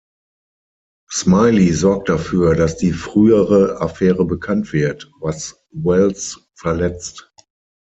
[1.11, 7.31] Smiley sorgt dafür, dass die frühere Affäre bekannt wird, was Wells verletzt.